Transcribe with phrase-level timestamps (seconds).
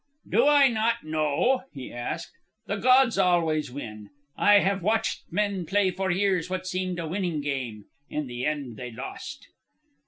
[0.27, 2.31] "Do I not know?" he asked.
[2.65, 4.09] "The gods always win.
[4.35, 7.85] I have watched men play for years what seemed a winning game.
[8.09, 9.49] In the end they lost."